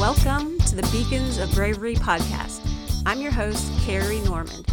Welcome 0.00 0.56
to 0.60 0.76
the 0.76 0.88
Beacons 0.90 1.36
of 1.36 1.52
Bravery 1.52 1.94
podcast. 1.94 2.62
I'm 3.04 3.20
your 3.20 3.32
host, 3.32 3.70
Carrie 3.82 4.20
Norman, 4.20 4.64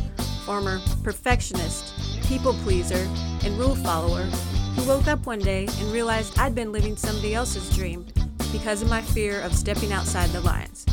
former 0.45 0.79
perfectionist, 1.03 2.23
people 2.29 2.53
pleaser, 2.63 3.05
and 3.43 3.59
rule 3.59 3.75
follower 3.75 4.21
who 4.23 4.87
woke 4.87 5.09
up 5.09 5.25
one 5.25 5.39
day 5.39 5.65
and 5.65 5.91
realized 5.91 6.39
I'd 6.39 6.55
been 6.55 6.71
living 6.71 6.95
somebody 6.95 7.35
else's 7.35 7.75
dream 7.75 8.05
because 8.53 8.81
of 8.81 8.89
my 8.89 9.01
fear 9.01 9.41
of 9.41 9.53
stepping 9.53 9.91
outside 9.91 10.29
the 10.29 10.39
lines. 10.39 10.85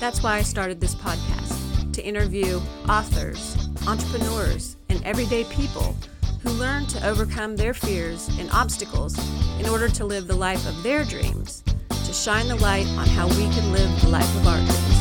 That's 0.00 0.20
why 0.20 0.34
I 0.38 0.42
started 0.42 0.80
this 0.80 0.96
podcast 0.96 1.92
to 1.92 2.04
interview 2.04 2.60
authors, 2.88 3.68
entrepreneurs, 3.86 4.78
and 4.88 5.00
everyday 5.04 5.44
people 5.44 5.94
who 6.42 6.50
learn 6.50 6.86
to 6.86 7.06
overcome 7.06 7.54
their 7.54 7.72
fears 7.72 8.36
and 8.40 8.50
obstacles 8.50 9.16
in 9.60 9.68
order 9.68 9.88
to 9.90 10.04
live 10.04 10.26
the 10.26 10.34
life 10.34 10.68
of 10.68 10.82
their 10.82 11.04
dreams, 11.04 11.62
shine 12.16 12.48
the 12.48 12.56
light 12.56 12.86
on 12.96 13.06
how 13.06 13.28
we 13.28 13.48
can 13.50 13.70
live 13.72 14.00
the 14.00 14.08
life 14.08 14.36
of 14.36 14.46
our 14.46 14.58
dreams. 14.58 14.96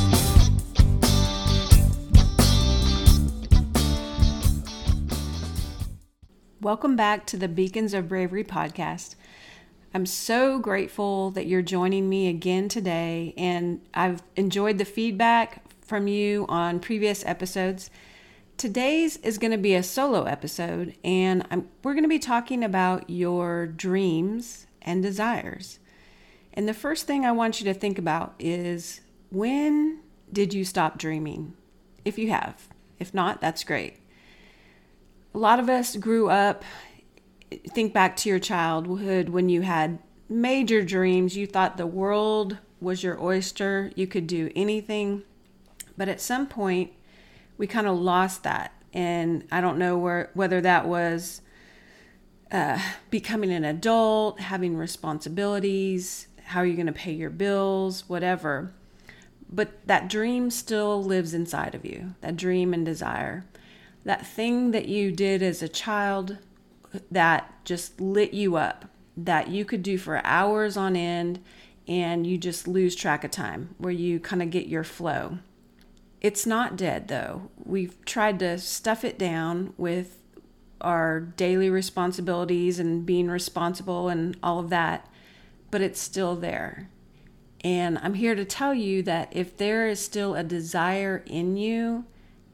Welcome 6.61 6.95
back 6.95 7.25
to 7.27 7.37
the 7.37 7.47
Beacons 7.47 7.93
of 7.93 8.09
Bravery 8.09 8.43
podcast. 8.43 9.15
I'm 9.93 10.05
so 10.05 10.59
grateful 10.59 11.31
that 11.31 11.47
you're 11.47 11.61
joining 11.61 12.09
me 12.09 12.27
again 12.27 12.67
today, 12.67 13.33
and 13.37 13.81
I've 13.93 14.21
enjoyed 14.35 14.77
the 14.77 14.85
feedback 14.85 15.63
from 15.81 16.07
you 16.07 16.45
on 16.49 16.81
previous 16.81 17.25
episodes. 17.25 17.89
Today's 18.57 19.17
is 19.17 19.37
going 19.37 19.51
to 19.51 19.57
be 19.57 19.73
a 19.73 19.83
solo 19.83 20.23
episode, 20.25 20.95
and 21.03 21.47
I'm, 21.49 21.69
we're 21.81 21.93
going 21.93 22.03
to 22.03 22.09
be 22.09 22.19
talking 22.19 22.63
about 22.63 23.09
your 23.09 23.67
dreams 23.67 24.67
and 24.81 25.01
desires. 25.01 25.79
And 26.55 26.67
the 26.67 26.73
first 26.73 27.05
thing 27.05 27.25
I 27.25 27.31
want 27.31 27.59
you 27.59 27.65
to 27.65 27.73
think 27.73 27.97
about 27.97 28.35
is 28.39 29.01
when 29.29 29.99
did 30.31 30.53
you 30.53 30.63
stop 30.63 30.97
dreaming? 30.97 31.53
If 32.03 32.17
you 32.17 32.29
have. 32.29 32.67
If 32.99 33.13
not, 33.13 33.41
that's 33.41 33.63
great. 33.63 33.97
A 35.33 35.37
lot 35.37 35.59
of 35.59 35.69
us 35.69 35.97
grew 35.97 36.29
up, 36.29 36.63
think 37.69 37.93
back 37.93 38.15
to 38.17 38.29
your 38.29 38.39
childhood 38.39 39.29
when 39.29 39.49
you 39.49 39.61
had 39.61 39.99
major 40.29 40.81
dreams. 40.81 41.35
You 41.35 41.45
thought 41.45 41.77
the 41.77 41.85
world 41.85 42.57
was 42.79 43.03
your 43.03 43.21
oyster, 43.21 43.91
you 43.95 44.07
could 44.07 44.27
do 44.27 44.49
anything. 44.55 45.23
But 45.97 46.07
at 46.07 46.21
some 46.21 46.47
point, 46.47 46.91
we 47.57 47.67
kind 47.67 47.87
of 47.87 47.97
lost 47.97 48.43
that. 48.43 48.71
And 48.93 49.45
I 49.51 49.59
don't 49.59 49.77
know 49.77 49.97
where, 49.97 50.29
whether 50.33 50.61
that 50.61 50.87
was 50.87 51.41
uh, 52.51 52.79
becoming 53.09 53.51
an 53.51 53.65
adult, 53.65 54.39
having 54.39 54.77
responsibilities, 54.77 56.27
how 56.45 56.61
are 56.61 56.65
you 56.65 56.75
going 56.75 56.85
to 56.87 56.93
pay 56.93 57.11
your 57.11 57.29
bills, 57.29 58.07
whatever. 58.07 58.73
But 59.51 59.85
that 59.87 60.09
dream 60.09 60.49
still 60.49 61.03
lives 61.03 61.33
inside 61.33 61.75
of 61.75 61.85
you, 61.85 62.15
that 62.21 62.37
dream 62.37 62.73
and 62.73 62.85
desire. 62.85 63.45
That 64.03 64.25
thing 64.25 64.71
that 64.71 64.87
you 64.87 65.11
did 65.11 65.41
as 65.41 65.61
a 65.61 65.67
child 65.67 66.37
that 67.11 67.53
just 67.65 67.99
lit 67.99 68.33
you 68.33 68.55
up, 68.55 68.85
that 69.17 69.49
you 69.49 69.65
could 69.65 69.83
do 69.83 69.97
for 69.97 70.25
hours 70.25 70.77
on 70.77 70.95
end 70.95 71.43
and 71.87 72.25
you 72.25 72.37
just 72.37 72.67
lose 72.67 72.95
track 72.95 73.23
of 73.23 73.31
time, 73.31 73.75
where 73.77 73.93
you 73.93 74.19
kind 74.19 74.41
of 74.41 74.49
get 74.49 74.67
your 74.67 74.83
flow. 74.83 75.39
It's 76.21 76.45
not 76.45 76.77
dead 76.77 77.07
though. 77.07 77.49
We've 77.63 78.03
tried 78.05 78.39
to 78.39 78.57
stuff 78.57 79.03
it 79.03 79.19
down 79.19 79.73
with 79.77 80.17
our 80.81 81.19
daily 81.19 81.69
responsibilities 81.69 82.79
and 82.79 83.05
being 83.05 83.27
responsible 83.27 84.09
and 84.09 84.37
all 84.41 84.59
of 84.59 84.69
that, 84.69 85.07
but 85.75 85.81
it's 85.81 85.99
still 85.99 86.37
there. 86.37 86.87
And 87.59 87.97
I'm 87.97 88.13
here 88.13 88.33
to 88.33 88.45
tell 88.45 88.73
you 88.73 89.03
that 89.03 89.27
if 89.35 89.57
there 89.57 89.89
is 89.89 89.99
still 89.99 90.33
a 90.33 90.41
desire 90.41 91.21
in 91.25 91.57
you, 91.57 92.05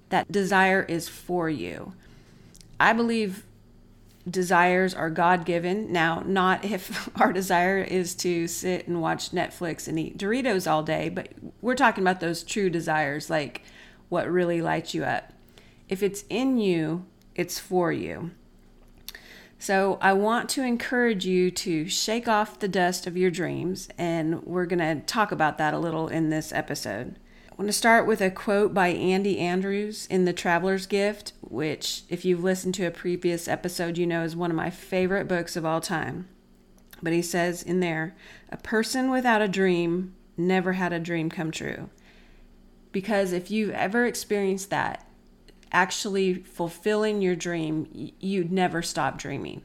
that 0.10 0.32
desire 0.32 0.82
is 0.82 1.08
for 1.08 1.48
you. 1.48 1.94
I 2.80 2.94
believe 2.94 3.46
desires 4.28 4.96
are 4.96 5.12
God 5.12 5.46
given. 5.46 5.94
Now, 5.94 6.24
not 6.26 6.66
if 6.72 7.12
our 7.22 7.32
desire 7.32 7.78
is 7.78 8.16
to 8.16 8.48
sit 8.48 8.88
and 8.88 9.04
watch 9.04 9.30
Netflix 9.30 9.88
and 9.88 10.00
eat 10.00 10.18
Doritos 10.18 10.66
all 10.66 10.82
day, 10.82 11.08
but 11.08 11.28
we're 11.62 11.76
talking 11.76 12.04
about 12.04 12.22
those 12.22 12.42
true 12.42 12.72
desires, 12.72 13.30
like 13.30 13.62
what 14.10 14.28
really 14.28 14.64
lights 14.64 14.96
you 14.96 15.04
up. 15.04 15.32
If 15.88 16.02
it's 16.02 16.24
in 16.28 16.58
you, 16.58 17.06
it's 17.36 17.60
for 17.60 17.92
you. 17.92 18.32
So, 19.62 20.00
I 20.02 20.14
want 20.14 20.50
to 20.50 20.64
encourage 20.64 21.24
you 21.28 21.52
to 21.52 21.88
shake 21.88 22.28
off 22.28 22.58
the 22.58 22.68
dust 22.68 23.06
of 23.06 23.16
your 23.16 23.30
dreams, 23.30 23.90
and 23.96 24.42
we're 24.42 24.66
going 24.66 24.80
to 24.80 25.06
talk 25.06 25.32
about 25.32 25.60
that 25.60 25.76
a 25.76 25.78
little 25.78 26.08
in 26.08 26.32
this 26.32 26.52
episode. 26.52 27.20
I 27.52 27.54
want 27.58 27.68
to 27.68 27.74
start 27.74 28.08
with 28.08 28.22
a 28.22 28.32
quote 28.32 28.74
by 28.74 28.88
Andy 28.88 29.38
Andrews 29.38 30.08
in 30.08 30.26
The 30.26 30.34
Traveler's 30.34 30.88
Gift, 30.88 31.34
which, 31.42 32.02
if 32.10 32.26
you've 32.26 32.44
listened 32.44 32.74
to 32.74 32.88
a 32.88 32.92
previous 32.92 33.48
episode, 33.48 34.00
you 34.00 34.08
know 34.08 34.24
is 34.24 34.36
one 34.36 34.50
of 34.50 34.58
my 34.58 34.72
favorite 34.72 35.28
books 35.28 35.56
of 35.56 35.64
all 35.64 35.80
time. 35.80 36.28
But 37.04 37.14
he 37.14 37.22
says 37.22 37.62
in 37.62 37.82
there, 37.82 38.16
a 38.50 38.58
person 38.58 39.12
without 39.12 39.44
a 39.44 39.48
dream 39.48 40.16
never 40.36 40.74
had 40.74 40.92
a 40.92 41.00
dream 41.00 41.30
come 41.30 41.52
true. 41.52 41.92
Because 42.92 43.32
if 43.32 43.52
you've 43.52 43.76
ever 43.76 44.08
experienced 44.08 44.72
that, 44.72 45.06
actually 45.72 46.36
fulfilling 46.36 47.22
your 47.22 47.36
dream, 47.36 47.88
you'd 48.20 48.52
never 48.52 48.82
stop 48.82 49.18
dreaming. 49.18 49.62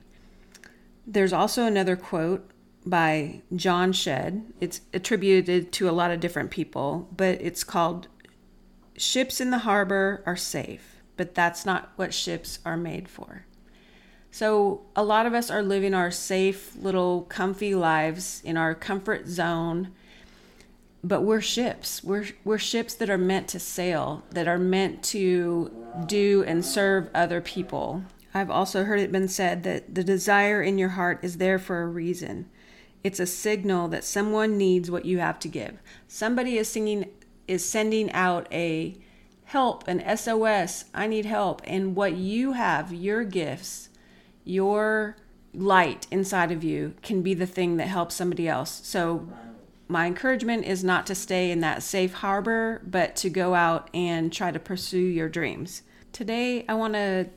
There's 1.07 1.33
also 1.33 1.65
another 1.65 1.97
quote 1.97 2.51
by 2.85 3.43
John 3.55 3.93
Shedd. 3.93 4.45
It's 4.61 4.81
attributed 4.93 5.73
to 5.73 5.89
a 5.89 5.93
lot 5.93 6.11
of 6.11 6.21
different 6.21 6.51
people, 6.51 7.09
but 7.17 7.41
it's 7.41 7.65
called 7.65 8.09
Ships 8.97 9.41
in 9.41 9.51
the 9.51 9.59
Harbor 9.59 10.23
Are 10.25 10.37
Safe, 10.37 10.97
but 11.17 11.35
that's 11.35 11.67
not 11.67 11.93
what 11.97 12.15
ships 12.15 12.61
are 12.65 12.77
made 12.77 13.09
for. 13.09 13.45
So, 14.31 14.83
a 14.95 15.03
lot 15.03 15.27
of 15.27 15.33
us 15.33 15.51
are 15.51 15.63
living 15.63 15.95
our 15.95 16.11
safe, 16.11 16.77
little, 16.77 17.23
comfy 17.23 17.75
lives 17.75 18.43
in 18.45 18.57
our 18.57 18.75
comfort 18.75 19.27
zone, 19.27 19.93
but 21.03 21.23
we're 21.23 21.41
ships. 21.41 22.03
We're, 22.03 22.27
we're 22.45 22.59
ships 22.59 22.95
that 22.95 23.11
are 23.11 23.19
meant 23.19 23.49
to 23.49 23.61
sail, 23.61 24.25
that 24.31 24.49
are 24.49 24.59
meant 24.59 25.03
to 25.05 25.71
do 26.07 26.45
and 26.47 26.65
serve 26.65 27.09
other 27.15 27.41
people. 27.41 28.05
I've 28.35 28.51
also 28.51 28.85
heard 28.85 29.01
it 29.01 29.13
been 29.13 29.29
said 29.29 29.63
that 29.63 29.95
the 29.95 30.05
desire 30.05 30.63
in 30.63 30.79
your 30.79 30.91
heart 30.91 31.21
is 31.23 31.39
there 31.39 31.59
for 31.59 31.83
a 31.83 31.87
reason. 31.87 32.51
It's 33.03 33.21
a 33.21 33.27
signal 33.27 33.89
that 33.89 34.05
someone 34.05 34.59
needs 34.59 34.91
what 34.91 35.05
you 35.05 35.19
have 35.19 35.39
to 35.41 35.49
give. 35.49 35.79
Somebody 36.09 36.59
is 36.59 36.69
singing 36.69 37.11
is 37.47 37.65
sending 37.65 38.11
out 38.11 38.49
a 38.53 38.97
help, 39.45 39.87
an 39.87 40.03
SOS, 40.17 40.87
I 40.93 41.07
need 41.07 41.25
help. 41.25 41.63
And 41.65 41.95
what 41.95 42.15
you 42.17 42.53
have, 42.53 42.93
your 42.93 43.23
gifts, 43.25 43.89
your 44.45 45.17
light 45.55 46.07
inside 46.11 46.51
of 46.51 46.65
you 46.65 46.95
can 47.03 47.23
be 47.23 47.33
the 47.33 47.47
thing 47.47 47.77
that 47.77 47.87
helps 47.87 48.15
somebody 48.15 48.49
else. 48.49 48.81
So 48.85 49.29
my 49.89 50.07
encouragement 50.07 50.65
is 50.65 50.83
not 50.83 51.07
to 51.07 51.15
stay 51.15 51.51
in 51.51 51.61
that 51.61 51.83
safe 51.83 52.15
harbor, 52.15 52.83
but 52.85 53.15
to 53.17 53.31
go 53.31 53.55
out 53.55 53.89
and 53.95 54.33
try 54.33 54.51
to 54.51 54.59
pursue 54.59 54.99
your 54.99 55.29
dreams. 55.29 55.83
Today, 56.13 56.65
I 56.69 56.75
want 56.75 56.95
to 56.95 57.29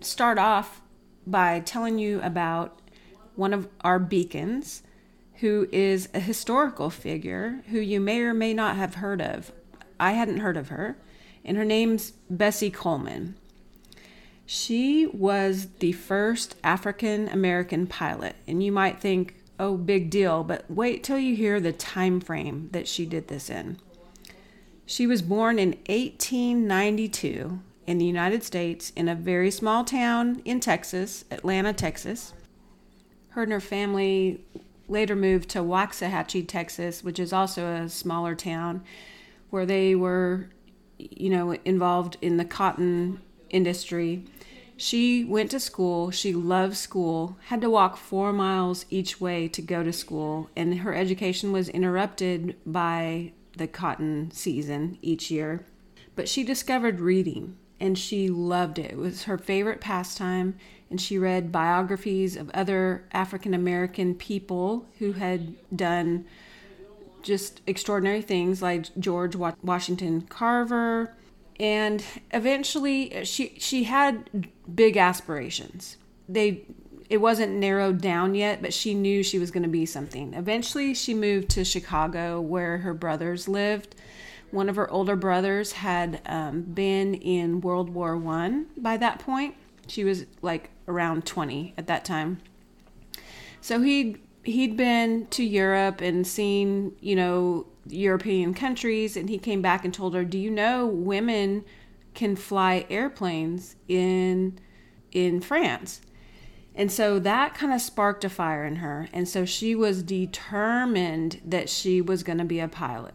start 0.00 0.38
off 0.38 0.82
by 1.26 1.60
telling 1.60 1.98
you 1.98 2.20
about 2.22 2.80
one 3.34 3.52
of 3.52 3.68
our 3.82 3.98
beacons 3.98 4.82
who 5.40 5.68
is 5.72 6.08
a 6.14 6.20
historical 6.20 6.90
figure 6.90 7.62
who 7.70 7.78
you 7.78 8.00
may 8.00 8.20
or 8.20 8.32
may 8.32 8.54
not 8.54 8.76
have 8.76 8.96
heard 8.96 9.20
of. 9.20 9.52
I 9.98 10.12
hadn't 10.12 10.38
heard 10.38 10.56
of 10.56 10.68
her, 10.68 10.96
and 11.44 11.56
her 11.56 11.64
name's 11.64 12.12
Bessie 12.30 12.70
Coleman. 12.70 13.36
She 14.46 15.06
was 15.06 15.68
the 15.80 15.92
first 15.92 16.54
African 16.62 17.28
American 17.28 17.86
pilot, 17.86 18.36
and 18.46 18.62
you 18.62 18.70
might 18.70 19.00
think, 19.00 19.34
oh, 19.58 19.76
big 19.76 20.10
deal, 20.10 20.44
but 20.44 20.70
wait 20.70 21.02
till 21.02 21.18
you 21.18 21.34
hear 21.34 21.60
the 21.60 21.72
time 21.72 22.20
frame 22.20 22.68
that 22.72 22.86
she 22.88 23.06
did 23.06 23.28
this 23.28 23.50
in. 23.50 23.78
She 24.84 25.06
was 25.06 25.22
born 25.22 25.58
in 25.58 25.70
1892 25.88 27.60
in 27.86 27.98
the 27.98 28.04
United 28.04 28.42
States 28.42 28.90
in 28.96 29.08
a 29.08 29.14
very 29.14 29.50
small 29.50 29.84
town 29.84 30.42
in 30.44 30.60
Texas, 30.60 31.24
Atlanta, 31.30 31.72
Texas. 31.72 32.34
Her 33.30 33.42
and 33.42 33.52
her 33.52 33.60
family 33.60 34.44
later 34.88 35.16
moved 35.16 35.48
to 35.50 35.58
Waxahachie, 35.60 36.46
Texas, 36.46 37.02
which 37.02 37.18
is 37.18 37.32
also 37.32 37.66
a 37.66 37.88
smaller 37.88 38.34
town 38.34 38.82
where 39.50 39.66
they 39.66 39.94
were, 39.94 40.48
you 40.98 41.30
know, 41.30 41.52
involved 41.64 42.16
in 42.20 42.36
the 42.36 42.44
cotton 42.44 43.20
industry. 43.50 44.24
She 44.76 45.24
went 45.24 45.50
to 45.52 45.60
school. 45.60 46.10
She 46.10 46.34
loved 46.34 46.76
school, 46.76 47.38
had 47.46 47.60
to 47.62 47.70
walk 47.70 47.96
four 47.96 48.32
miles 48.32 48.84
each 48.90 49.20
way 49.20 49.48
to 49.48 49.62
go 49.62 49.82
to 49.82 49.92
school, 49.92 50.50
and 50.54 50.80
her 50.80 50.94
education 50.94 51.50
was 51.52 51.68
interrupted 51.70 52.56
by 52.66 53.32
the 53.56 53.66
cotton 53.66 54.30
season 54.30 54.98
each 55.00 55.30
year. 55.30 55.64
But 56.14 56.28
she 56.28 56.44
discovered 56.44 57.00
reading 57.00 57.56
and 57.78 57.98
she 57.98 58.28
loved 58.28 58.78
it. 58.78 58.92
It 58.92 58.96
was 58.96 59.24
her 59.24 59.38
favorite 59.38 59.80
pastime 59.80 60.56
and 60.90 61.00
she 61.00 61.18
read 61.18 61.52
biographies 61.52 62.36
of 62.36 62.50
other 62.50 63.04
African 63.12 63.54
American 63.54 64.14
people 64.14 64.86
who 64.98 65.12
had 65.12 65.54
done 65.74 66.24
just 67.22 67.60
extraordinary 67.66 68.22
things 68.22 68.62
like 68.62 68.96
George 68.98 69.34
Washington 69.34 70.22
Carver. 70.22 71.14
And 71.58 72.04
eventually 72.32 73.24
she 73.24 73.54
she 73.58 73.84
had 73.84 74.48
big 74.74 74.96
aspirations. 74.96 75.96
They 76.28 76.62
it 77.08 77.18
wasn't 77.18 77.52
narrowed 77.52 78.00
down 78.00 78.34
yet, 78.34 78.60
but 78.60 78.74
she 78.74 78.94
knew 78.94 79.22
she 79.22 79.38
was 79.38 79.50
going 79.50 79.62
to 79.62 79.68
be 79.68 79.86
something. 79.86 80.34
Eventually 80.34 80.94
she 80.94 81.14
moved 81.14 81.50
to 81.50 81.64
Chicago 81.64 82.40
where 82.40 82.78
her 82.78 82.94
brothers 82.94 83.48
lived. 83.48 83.94
One 84.50 84.68
of 84.68 84.76
her 84.76 84.90
older 84.90 85.16
brothers 85.16 85.72
had 85.72 86.20
um, 86.26 86.62
been 86.62 87.14
in 87.14 87.60
World 87.60 87.90
War 87.90 88.16
One 88.16 88.66
by 88.76 88.96
that 88.96 89.18
point. 89.18 89.54
She 89.86 90.04
was 90.04 90.26
like 90.42 90.70
around 90.88 91.26
20 91.26 91.74
at 91.76 91.86
that 91.86 92.04
time. 92.04 92.40
So 93.60 93.82
he 93.82 94.16
he'd 94.46 94.76
been 94.76 95.26
to 95.28 95.44
Europe 95.44 96.00
and 96.00 96.26
seen, 96.26 96.96
you 97.00 97.16
know, 97.16 97.66
European 97.86 98.54
countries 98.54 99.16
and 99.16 99.28
he 99.28 99.38
came 99.38 99.62
back 99.62 99.84
and 99.84 99.92
told 99.92 100.14
her, 100.14 100.24
"Do 100.24 100.38
you 100.38 100.50
know 100.50 100.86
women 100.86 101.64
can 102.14 102.36
fly 102.36 102.86
airplanes 102.90 103.76
in 103.88 104.58
in 105.12 105.40
France?" 105.40 106.00
And 106.74 106.92
so 106.92 107.18
that 107.20 107.54
kind 107.54 107.72
of 107.72 107.80
sparked 107.80 108.24
a 108.24 108.28
fire 108.28 108.64
in 108.64 108.76
her. 108.76 109.08
And 109.12 109.28
so 109.28 109.44
she 109.44 109.74
was 109.74 110.02
determined 110.02 111.40
that 111.44 111.70
she 111.70 112.00
was 112.00 112.22
going 112.22 112.38
to 112.38 112.44
be 112.44 112.60
a 112.60 112.68
pilot. 112.68 113.14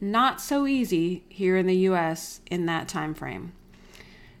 Not 0.00 0.40
so 0.40 0.66
easy 0.66 1.24
here 1.28 1.58
in 1.58 1.66
the 1.66 1.76
US 1.76 2.40
in 2.50 2.64
that 2.66 2.88
time 2.88 3.12
frame 3.12 3.52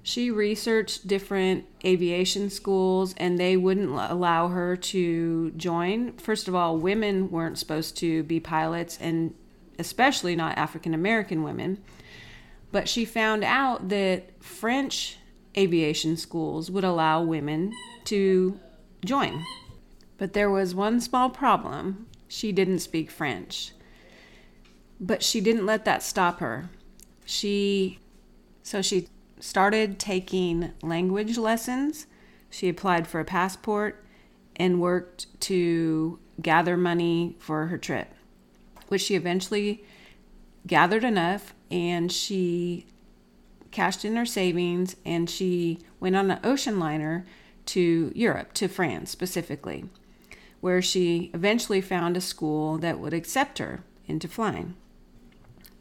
she 0.02 0.30
researched 0.30 1.06
different 1.06 1.66
aviation 1.84 2.48
schools 2.50 3.14
and 3.18 3.38
they 3.38 3.56
wouldn't 3.56 3.90
allow 3.90 4.48
her 4.48 4.76
to 4.76 5.50
join. 5.52 6.12
First 6.14 6.48
of 6.48 6.54
all, 6.54 6.78
women 6.78 7.30
weren't 7.30 7.58
supposed 7.58 7.96
to 7.98 8.22
be 8.22 8.40
pilots, 8.40 8.98
and 9.00 9.34
especially 9.78 10.34
not 10.34 10.56
African 10.56 10.94
American 10.94 11.42
women. 11.42 11.82
But 12.72 12.88
she 12.88 13.04
found 13.04 13.44
out 13.44 13.88
that 13.88 14.42
French 14.42 15.16
aviation 15.56 16.16
schools 16.16 16.70
would 16.70 16.84
allow 16.84 17.22
women 17.22 17.72
to 18.04 18.58
join. 19.04 19.44
But 20.16 20.32
there 20.32 20.50
was 20.50 20.74
one 20.74 21.00
small 21.00 21.30
problem 21.30 22.06
she 22.28 22.52
didn't 22.52 22.78
speak 22.78 23.10
French. 23.10 23.72
But 25.00 25.22
she 25.22 25.40
didn't 25.40 25.66
let 25.66 25.84
that 25.84 26.02
stop 26.02 26.40
her. 26.40 26.70
She 27.24 27.98
so 28.62 28.82
she 28.82 29.08
started 29.40 29.98
taking 29.98 30.72
language 30.82 31.36
lessons. 31.36 32.06
She 32.50 32.68
applied 32.68 33.06
for 33.06 33.20
a 33.20 33.24
passport 33.24 34.04
and 34.56 34.80
worked 34.80 35.26
to 35.40 36.18
gather 36.40 36.76
money 36.76 37.36
for 37.38 37.66
her 37.66 37.78
trip, 37.78 38.12
which 38.88 39.02
she 39.02 39.14
eventually 39.14 39.84
gathered 40.66 41.04
enough 41.04 41.54
and 41.70 42.12
she 42.12 42.86
cashed 43.70 44.04
in 44.04 44.16
her 44.16 44.26
savings 44.26 44.96
and 45.04 45.30
she 45.30 45.78
went 46.00 46.16
on 46.16 46.30
an 46.30 46.40
ocean 46.44 46.78
liner 46.78 47.24
to 47.66 48.12
Europe, 48.14 48.52
to 48.54 48.68
France 48.68 49.10
specifically, 49.10 49.84
where 50.60 50.82
she 50.82 51.30
eventually 51.32 51.80
found 51.80 52.16
a 52.16 52.20
school 52.20 52.78
that 52.78 52.98
would 52.98 53.14
accept 53.14 53.58
her 53.58 53.80
into 54.06 54.26
flying. 54.26 54.74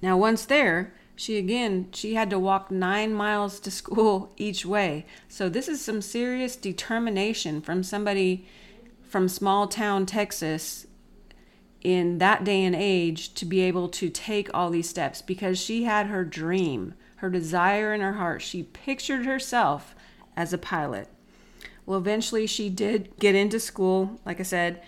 Now, 0.01 0.17
once 0.17 0.45
there, 0.45 0.93
she 1.19 1.37
again 1.37 1.89
she 1.91 2.13
had 2.15 2.29
to 2.29 2.39
walk 2.39 2.71
nine 2.71 3.13
miles 3.13 3.59
to 3.59 3.69
school 3.69 4.31
each 4.37 4.65
way. 4.65 5.05
So 5.27 5.49
this 5.49 5.67
is 5.67 5.83
some 5.83 6.01
serious 6.01 6.55
determination 6.55 7.59
from 7.59 7.83
somebody 7.83 8.47
from 9.03 9.27
small 9.27 9.67
town 9.67 10.05
texas 10.05 10.87
in 11.81 12.19
that 12.19 12.45
day 12.45 12.63
and 12.63 12.75
age 12.75 13.33
to 13.33 13.45
be 13.45 13.59
able 13.59 13.89
to 13.89 14.09
take 14.09 14.49
all 14.53 14.69
these 14.69 14.89
steps 14.89 15.21
because 15.21 15.59
she 15.59 15.83
had 15.83 16.07
her 16.07 16.23
dream 16.23 16.93
her 17.17 17.29
desire 17.29 17.93
in 17.93 17.99
her 17.99 18.13
heart. 18.13 18.41
She 18.41 18.63
pictured 18.63 19.25
herself 19.25 19.93
as 20.37 20.53
a 20.53 20.57
pilot. 20.57 21.09
Well 21.85 21.99
eventually 21.99 22.47
she 22.47 22.69
did 22.69 23.17
get 23.19 23.35
into 23.35 23.59
school 23.59 24.21
like 24.23 24.39
i 24.39 24.43
said 24.43 24.81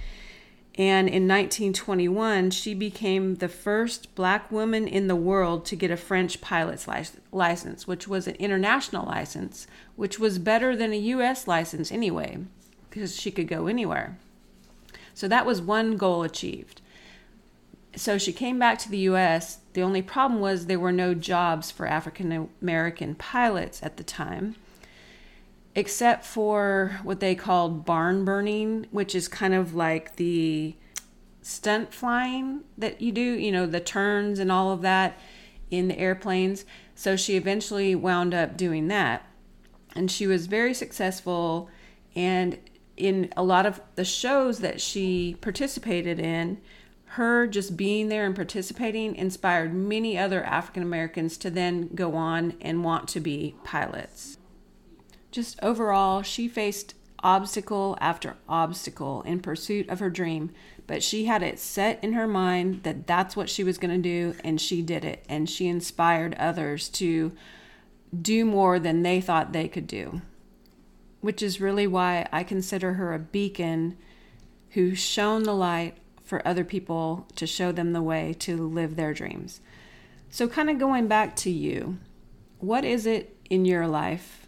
and 0.75 1.09
in 1.09 1.27
1921, 1.27 2.51
she 2.51 2.73
became 2.73 3.35
the 3.35 3.49
first 3.49 4.15
black 4.15 4.49
woman 4.51 4.87
in 4.87 5.07
the 5.07 5.15
world 5.17 5.65
to 5.65 5.75
get 5.75 5.91
a 5.91 5.97
French 5.97 6.39
pilot's 6.39 6.87
license, 7.31 7.87
which 7.87 8.07
was 8.07 8.25
an 8.25 8.35
international 8.35 9.05
license, 9.05 9.67
which 9.97 10.17
was 10.17 10.39
better 10.39 10.75
than 10.75 10.93
a 10.93 10.97
US 10.97 11.45
license 11.45 11.91
anyway, 11.91 12.37
because 12.89 13.19
she 13.19 13.31
could 13.31 13.49
go 13.49 13.67
anywhere. 13.67 14.17
So 15.13 15.27
that 15.27 15.45
was 15.45 15.61
one 15.61 15.97
goal 15.97 16.23
achieved. 16.23 16.79
So 17.97 18.17
she 18.17 18.31
came 18.31 18.57
back 18.57 18.79
to 18.79 18.89
the 18.89 19.09
US. 19.09 19.59
The 19.73 19.83
only 19.83 20.01
problem 20.01 20.39
was 20.39 20.65
there 20.65 20.79
were 20.79 20.93
no 20.93 21.13
jobs 21.13 21.69
for 21.69 21.85
African 21.85 22.49
American 22.61 23.15
pilots 23.15 23.83
at 23.83 23.97
the 23.97 24.03
time 24.03 24.55
except 25.75 26.25
for 26.25 26.99
what 27.03 27.19
they 27.19 27.35
called 27.35 27.85
barn 27.85 28.25
burning, 28.25 28.87
which 28.91 29.15
is 29.15 29.27
kind 29.27 29.53
of 29.53 29.73
like 29.73 30.15
the 30.17 30.75
stunt 31.41 31.93
flying 31.93 32.61
that 32.77 33.01
you 33.01 33.11
do, 33.11 33.21
you 33.21 33.51
know, 33.51 33.65
the 33.65 33.79
turns 33.79 34.39
and 34.39 34.51
all 34.51 34.71
of 34.71 34.81
that 34.81 35.17
in 35.69 35.87
the 35.87 35.97
airplanes. 35.97 36.65
So 36.93 37.15
she 37.15 37.35
eventually 37.35 37.95
wound 37.95 38.33
up 38.33 38.57
doing 38.57 38.87
that. 38.89 39.25
And 39.95 40.11
she 40.11 40.27
was 40.27 40.47
very 40.47 40.73
successful. 40.73 41.69
And 42.15 42.59
in 42.97 43.31
a 43.35 43.43
lot 43.43 43.65
of 43.65 43.81
the 43.95 44.05
shows 44.05 44.59
that 44.59 44.79
she 44.79 45.37
participated 45.41 46.19
in, 46.19 46.59
her 47.05 47.45
just 47.47 47.75
being 47.75 48.07
there 48.07 48.25
and 48.25 48.35
participating 48.35 49.15
inspired 49.15 49.73
many 49.73 50.17
other 50.17 50.43
African 50.43 50.83
Americans 50.83 51.37
to 51.37 51.49
then 51.49 51.89
go 51.93 52.15
on 52.15 52.55
and 52.61 52.85
want 52.85 53.09
to 53.09 53.19
be 53.19 53.55
pilots. 53.65 54.37
Just 55.31 55.57
overall, 55.63 56.21
she 56.21 56.47
faced 56.47 56.93
obstacle 57.23 57.97
after 58.01 58.35
obstacle 58.49 59.21
in 59.23 59.39
pursuit 59.39 59.89
of 59.89 59.99
her 59.99 60.09
dream, 60.09 60.51
but 60.87 61.01
she 61.03 61.25
had 61.25 61.41
it 61.43 61.59
set 61.59 62.03
in 62.03 62.13
her 62.13 62.27
mind 62.27 62.83
that 62.83 63.07
that's 63.07 63.35
what 63.35 63.49
she 63.49 63.63
was 63.63 63.77
going 63.77 63.95
to 63.95 64.09
do, 64.09 64.35
and 64.43 64.59
she 64.59 64.81
did 64.81 65.05
it. 65.05 65.23
And 65.29 65.49
she 65.49 65.67
inspired 65.67 66.35
others 66.35 66.89
to 66.89 67.31
do 68.19 68.43
more 68.43 68.79
than 68.79 69.03
they 69.03 69.21
thought 69.21 69.53
they 69.53 69.67
could 69.67 69.87
do, 69.87 70.21
which 71.21 71.41
is 71.41 71.61
really 71.61 71.87
why 71.87 72.27
I 72.31 72.43
consider 72.43 72.93
her 72.93 73.13
a 73.13 73.19
beacon 73.19 73.97
who 74.71 74.95
shone 74.95 75.43
the 75.43 75.55
light 75.55 75.97
for 76.23 76.45
other 76.45 76.63
people 76.63 77.27
to 77.35 77.47
show 77.47 77.71
them 77.71 77.93
the 77.93 78.01
way 78.01 78.33
to 78.39 78.67
live 78.67 78.95
their 78.95 79.13
dreams. 79.13 79.61
So, 80.29 80.47
kind 80.47 80.69
of 80.69 80.79
going 80.79 81.07
back 81.07 81.35
to 81.37 81.49
you, 81.49 81.97
what 82.59 82.85
is 82.85 83.05
it 83.05 83.37
in 83.49 83.65
your 83.65 83.85
life 83.85 84.40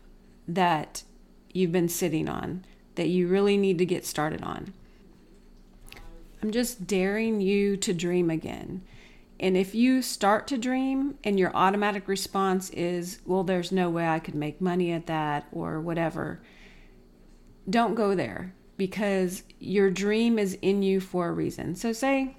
that 0.48 1.04
you've 1.52 1.72
been 1.72 1.90
sitting 1.90 2.28
on 2.28 2.66
that 2.96 3.10
you 3.10 3.28
really 3.28 3.58
need 3.58 3.78
to 3.80 3.86
get 3.86 4.06
started 4.06 4.44
on. 4.44 4.74
I'm 6.42 6.52
just 6.52 6.86
daring 6.86 7.42
you 7.42 7.78
to 7.78 7.94
dream 7.94 8.30
again. 8.30 8.84
And 9.40 9.58
if 9.58 9.74
you 9.74 10.02
start 10.02 10.48
to 10.48 10.58
dream 10.58 11.18
and 11.24 11.40
your 11.40 11.56
automatic 11.56 12.08
response 12.08 12.70
is, 12.72 13.20
well, 13.26 13.44
there's 13.44 13.72
no 13.72 13.90
way 13.90 14.08
I 14.08 14.20
could 14.20 14.36
make 14.36 14.62
money 14.62 14.92
at 14.92 15.08
that 15.08 15.48
or 15.52 15.82
whatever, 15.82 16.42
don't 17.70 17.96
go 17.96 18.14
there 18.14 18.54
because 18.78 19.44
your 19.60 19.90
dream 19.90 20.38
is 20.38 20.58
in 20.62 20.84
you 20.84 21.00
for 21.00 21.30
a 21.30 21.32
reason. 21.32 21.76
So, 21.76 21.94
say 21.94 22.36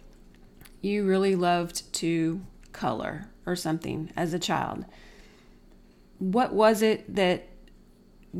you 0.80 1.06
really 1.06 1.34
loved 1.34 1.92
to 1.94 2.42
color 2.72 3.30
or 3.46 3.56
something 3.56 4.12
as 4.16 4.34
a 4.34 4.38
child. 4.38 4.84
What 6.18 6.52
was 6.52 6.82
it 6.82 7.14
that 7.14 7.48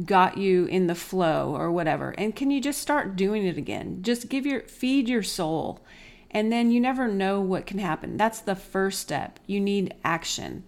got 0.04 0.38
you 0.38 0.66
in 0.66 0.86
the 0.86 0.94
flow 0.94 1.54
or 1.54 1.70
whatever. 1.70 2.10
And 2.18 2.34
can 2.34 2.50
you 2.50 2.60
just 2.60 2.80
start 2.80 3.16
doing 3.16 3.46
it 3.46 3.56
again? 3.56 3.98
Just 4.02 4.28
give 4.28 4.46
your 4.46 4.62
feed 4.62 5.08
your 5.08 5.22
soul. 5.22 5.84
And 6.30 6.52
then 6.52 6.70
you 6.70 6.80
never 6.80 7.06
know 7.06 7.40
what 7.40 7.66
can 7.66 7.78
happen. 7.78 8.16
That's 8.16 8.40
the 8.40 8.56
first 8.56 9.00
step. 9.00 9.38
You 9.46 9.60
need 9.60 9.94
action. 10.04 10.64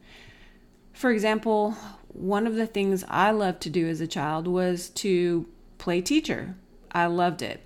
For 0.93 1.11
example 1.11 1.77
one 2.17 2.47
of 2.47 2.55
the 2.55 2.67
things 2.67 3.05
i 3.09 3.31
loved 3.31 3.61
to 3.61 3.71
do 3.71 3.87
as 3.87 4.01
a 4.01 4.07
child 4.07 4.49
was 4.49 4.89
to 4.89 5.47
play 5.79 6.01
teacher. 6.01 6.55
I 6.91 7.07
loved 7.07 7.43
it. 7.43 7.61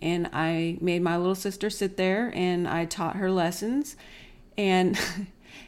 And 0.00 0.28
i 0.32 0.78
made 0.80 1.02
my 1.02 1.16
little 1.16 1.34
sister 1.34 1.68
sit 1.68 1.96
there 1.96 2.32
and 2.34 2.68
i 2.68 2.84
taught 2.84 3.16
her 3.16 3.30
lessons. 3.30 3.96
And 4.56 4.98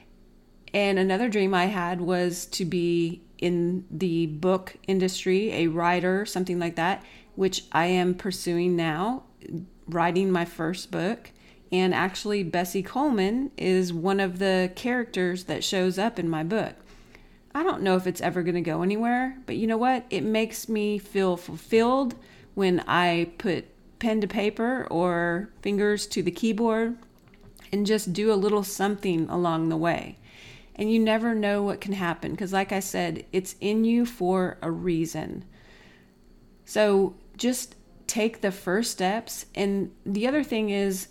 and 0.75 0.99
another 0.99 1.28
dream 1.28 1.54
i 1.54 1.66
had 1.66 2.00
was 2.00 2.47
to 2.47 2.64
be 2.64 3.23
in 3.44 3.84
the 3.90 4.24
book 4.24 4.76
industry, 4.88 5.52
a 5.52 5.66
writer, 5.66 6.24
something 6.24 6.58
like 6.58 6.76
that, 6.76 7.04
which 7.34 7.64
I 7.72 7.86
am 7.86 8.14
pursuing 8.14 8.74
now, 8.74 9.24
writing 9.86 10.30
my 10.30 10.46
first 10.46 10.90
book. 10.90 11.30
And 11.70 11.92
actually, 11.92 12.42
Bessie 12.42 12.82
Coleman 12.82 13.50
is 13.58 13.92
one 13.92 14.18
of 14.18 14.38
the 14.38 14.72
characters 14.74 15.44
that 15.44 15.62
shows 15.62 15.98
up 15.98 16.18
in 16.18 16.26
my 16.26 16.42
book. 16.42 16.74
I 17.54 17.62
don't 17.62 17.82
know 17.82 17.96
if 17.96 18.06
it's 18.06 18.22
ever 18.22 18.42
going 18.42 18.54
to 18.54 18.62
go 18.62 18.80
anywhere, 18.82 19.36
but 19.44 19.56
you 19.56 19.66
know 19.66 19.76
what? 19.76 20.06
It 20.08 20.22
makes 20.22 20.66
me 20.66 20.96
feel 20.96 21.36
fulfilled 21.36 22.14
when 22.54 22.80
I 22.88 23.30
put 23.36 23.66
pen 23.98 24.22
to 24.22 24.26
paper 24.26 24.86
or 24.90 25.50
fingers 25.60 26.06
to 26.06 26.22
the 26.22 26.30
keyboard 26.30 26.96
and 27.70 27.84
just 27.84 28.14
do 28.14 28.32
a 28.32 28.34
little 28.34 28.62
something 28.62 29.28
along 29.28 29.68
the 29.68 29.76
way. 29.76 30.16
And 30.76 30.93
you 30.93 30.99
never 30.99 31.35
know 31.35 31.62
what 31.62 31.81
can 31.81 31.93
happen 31.93 32.33
because, 32.33 32.52
like 32.52 32.73
I 32.73 32.81
said, 32.81 33.26
it's 33.33 33.54
in 33.61 33.85
you 33.85 34.04
for 34.04 34.59
a 34.61 34.71
reason. 34.71 35.45
So 36.64 37.14
just 37.37 37.76
take 38.07 38.40
the 38.40 38.50
first 38.50 38.90
steps. 38.90 39.47
And 39.54 39.93
the 40.04 40.26
other 40.26 40.43
thing 40.43 40.71
is, 40.71 41.09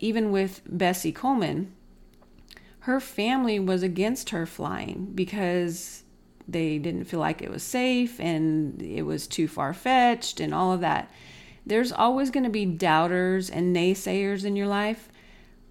even 0.00 0.30
with 0.30 0.60
Bessie 0.66 1.12
Coleman, 1.12 1.72
her 2.80 3.00
family 3.00 3.58
was 3.58 3.82
against 3.82 4.30
her 4.30 4.46
flying 4.46 5.12
because 5.14 6.02
they 6.48 6.78
didn't 6.78 7.04
feel 7.04 7.20
like 7.20 7.42
it 7.42 7.50
was 7.50 7.62
safe 7.62 8.18
and 8.18 8.80
it 8.82 9.02
was 9.02 9.26
too 9.26 9.46
far 9.46 9.72
fetched 9.72 10.40
and 10.40 10.54
all 10.54 10.72
of 10.72 10.80
that. 10.80 11.10
There's 11.64 11.92
always 11.92 12.30
going 12.30 12.44
to 12.44 12.50
be 12.50 12.64
doubters 12.64 13.50
and 13.50 13.76
naysayers 13.76 14.44
in 14.44 14.56
your 14.56 14.66
life. 14.66 15.09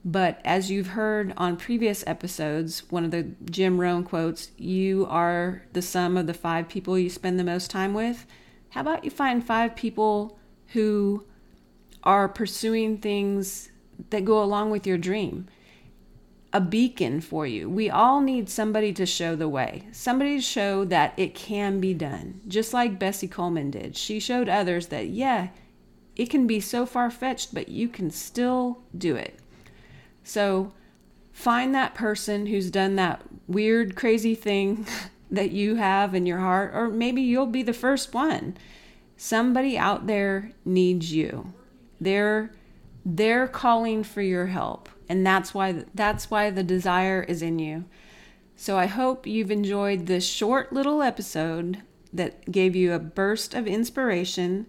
But 0.06 0.40
as 0.46 0.72
you've 0.72 0.88
heard 0.88 1.34
on 1.36 1.58
previous 1.58 2.04
episodes, 2.08 2.84
one 2.90 3.04
of 3.04 3.12
the 3.12 3.32
Jim 3.52 3.82
Rohn 3.82 4.04
quotes, 4.04 4.52
you 4.58 5.06
are 5.10 5.64
the 5.74 5.82
sum 5.82 6.16
of 6.16 6.26
the 6.26 6.34
five 6.34 6.70
people 6.70 6.98
you 6.98 7.10
spend 7.10 7.38
the 7.38 7.44
most 7.44 7.70
time 7.70 7.94
with. 7.94 8.26
How 8.70 8.82
about 8.82 9.04
you 9.04 9.12
find 9.12 9.44
five 9.44 9.76
people 9.76 10.40
who 10.68 11.26
are 12.04 12.30
pursuing 12.30 12.98
things 12.98 13.70
that 14.10 14.24
go 14.24 14.42
along 14.42 14.72
with 14.72 14.88
your 14.88 14.98
dream? 14.98 15.48
A 16.54 16.62
beacon 16.62 17.20
for 17.20 17.46
you. 17.46 17.70
We 17.70 17.90
all 17.90 18.22
need 18.22 18.50
somebody 18.50 18.94
to 18.94 19.06
show 19.06 19.36
the 19.36 19.50
way, 19.50 19.84
somebody 19.92 20.38
to 20.38 20.42
show 20.42 20.86
that 20.86 21.14
it 21.18 21.36
can 21.36 21.80
be 21.80 21.94
done, 21.94 22.42
just 22.48 22.74
like 22.74 22.98
Bessie 22.98 23.28
Coleman 23.28 23.70
did. 23.70 23.98
She 23.98 24.20
showed 24.20 24.48
others 24.50 24.88
that, 24.88 25.10
yeah, 25.10 25.50
it 26.16 26.30
can 26.30 26.48
be 26.48 26.60
so 26.60 26.86
far 26.86 27.12
fetched, 27.12 27.54
but 27.54 27.70
you 27.70 27.88
can 27.88 28.10
still 28.10 28.82
do 28.98 29.16
it. 29.16 29.40
So 30.24 30.74
find 31.32 31.74
that 31.74 31.96
person 31.96 32.48
who's 32.48 32.70
done 32.72 32.96
that 32.96 33.22
weird, 33.48 33.96
crazy 33.96 34.36
thing 34.36 34.86
that 35.32 35.52
you 35.52 35.76
have 35.76 36.16
in 36.16 36.26
your 36.26 36.40
heart, 36.40 36.72
or 36.74 36.90
maybe 36.90 37.22
you'll 37.22 37.46
be 37.46 37.64
the 37.64 37.74
first 37.74 38.14
one. 38.14 38.58
Somebody 39.18 39.78
out 39.78 40.08
there 40.08 40.52
needs 40.64 41.12
you. 41.14 41.54
They're 42.00 42.52
they're 43.06 43.48
calling 43.48 44.04
for 44.04 44.22
your 44.22 44.48
help, 44.48 44.90
and 45.08 45.26
that's 45.26 45.54
why 45.54 45.84
that's 45.94 46.30
why 46.30 46.50
the 46.50 46.64
desire 46.64 47.24
is 47.24 47.42
in 47.42 47.60
you. 47.60 47.86
So 48.56 48.78
I 48.78 48.88
hope 48.88 49.26
you've 49.26 49.52
enjoyed 49.52 50.06
this 50.06 50.28
short 50.28 50.74
little 50.74 51.02
episode 51.02 51.82
that 52.12 52.52
gave 52.52 52.76
you 52.76 52.94
a 52.94 53.00
burst 53.00 53.54
of 53.54 53.68
inspiration 53.68 54.68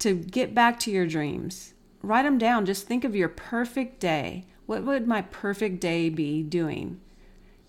to 0.00 0.14
get 0.14 0.54
back 0.54 0.78
to 0.80 0.90
your 0.90 1.06
dreams. 1.06 1.74
Write 2.02 2.24
them 2.24 2.38
down. 2.38 2.66
Just 2.66 2.86
think 2.86 3.04
of 3.04 3.16
your 3.16 3.28
perfect 3.28 4.00
day. 4.00 4.44
What 4.68 4.84
would 4.84 5.08
my 5.08 5.22
perfect 5.22 5.80
day 5.80 6.10
be 6.10 6.42
doing? 6.42 7.00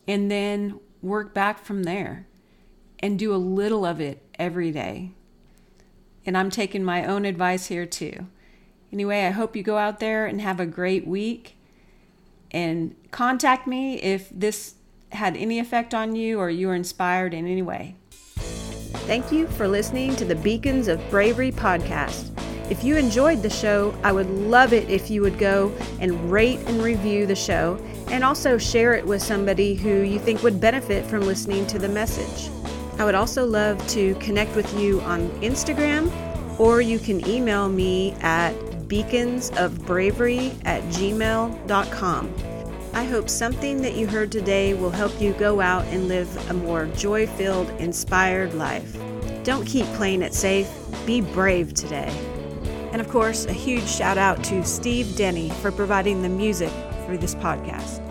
And 0.06 0.30
then 0.30 0.82
work 1.02 1.34
back 1.34 1.64
from 1.64 1.84
there 1.84 2.28
and 3.00 3.18
do 3.18 3.34
a 3.34 3.38
little 3.38 3.86
of 3.86 4.02
it 4.02 4.22
every 4.38 4.70
day. 4.70 5.12
And 6.26 6.38
I'm 6.38 6.50
taking 6.50 6.84
my 6.84 7.06
own 7.06 7.24
advice 7.24 7.68
here 7.68 7.86
too. 7.86 8.28
Anyway, 8.92 9.24
I 9.24 9.30
hope 9.30 9.56
you 9.56 9.64
go 9.64 9.78
out 9.78 10.02
there 10.02 10.26
and 10.26 10.42
have 10.42 10.60
a 10.60 10.66
great 10.66 11.08
week. 11.08 11.56
And 12.52 12.98
contact 13.12 13.66
me 13.66 13.96
if 14.02 14.30
this 14.30 14.74
had 15.14 15.38
any 15.38 15.58
effect 15.58 15.94
on 15.94 16.18
you 16.18 16.38
or 16.38 16.50
you 16.50 16.68
were 16.68 16.76
inspired 16.76 17.34
in 17.34 17.48
any 17.48 17.62
way. 17.62 17.96
Thank 19.08 19.32
you 19.32 19.48
for 19.48 19.70
listening 19.70 20.18
to 20.18 20.26
the 20.26 20.36
Beacons 20.36 20.90
of 20.90 21.00
Bravery 21.10 21.54
podcast. 21.54 22.39
If 22.70 22.84
you 22.84 22.98
enjoyed 22.98 23.42
the 23.42 23.50
show, 23.50 23.96
I 24.04 24.12
would 24.12 24.30
love 24.30 24.74
it 24.74 24.88
if 24.90 25.10
you 25.10 25.22
would 25.24 25.40
go 25.40 25.72
and 26.00 26.32
rate 26.32 26.60
and 26.68 26.84
review 26.84 27.26
the 27.26 27.36
show 27.36 27.84
and 28.10 28.24
also 28.24 28.60
share 28.60 28.94
it 28.94 29.06
with 29.06 29.24
somebody 29.24 29.74
who 29.74 30.02
you 30.02 30.20
think 30.20 30.44
would 30.44 30.62
benefit 30.62 31.04
from 31.06 31.22
listening 31.22 31.66
to 31.68 31.80
the 31.80 31.90
message. 31.90 32.52
I 33.00 33.06
would 33.06 33.16
also 33.16 33.44
love 33.44 33.86
to 33.90 34.14
connect 34.16 34.56
with 34.56 34.72
you 34.80 35.02
on 35.02 35.30
Instagram, 35.42 36.12
or 36.60 36.80
you 36.80 37.00
can 37.00 37.28
email 37.28 37.70
me 37.70 38.12
at 38.22 38.54
beaconsofbravery 38.88 40.62
at 40.66 40.84
gmail.com. 40.84 42.34
I 42.94 43.04
hope 43.04 43.30
something 43.30 43.82
that 43.82 43.96
you 43.96 44.06
heard 44.06 44.32
today 44.32 44.76
will 44.76 44.92
help 44.92 45.20
you 45.20 45.34
go 45.34 45.60
out 45.60 45.86
and 45.86 46.08
live 46.08 46.50
a 46.50 46.54
more 46.54 46.86
joy 46.88 47.26
filled, 47.26 47.70
inspired 47.80 48.54
life. 48.54 48.96
Don't 49.44 49.66
keep 49.66 49.86
playing 49.94 50.22
it 50.22 50.34
safe, 50.34 50.70
be 51.06 51.22
brave 51.22 51.74
today. 51.74 52.14
And 52.92 53.02
of 53.02 53.08
course, 53.10 53.46
a 53.46 53.54
huge 53.54 53.88
shout 53.88 54.18
out 54.18 54.44
to 54.46 54.64
Steve 54.66 55.16
Denny 55.16 55.50
for 55.62 55.72
providing 55.72 56.22
the 56.22 56.30
music 56.30 56.72
for 57.06 57.18
this 57.18 57.36
podcast. 57.36 58.09